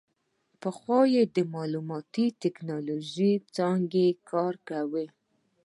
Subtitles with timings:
[0.61, 5.05] پخوا یې د معلوماتي ټیکنالوژۍ څانګه کې کار کاوه.